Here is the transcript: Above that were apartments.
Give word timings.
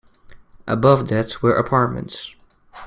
Above 0.65 1.09
that 1.09 1.43
were 1.43 1.53
apartments. 1.53 2.35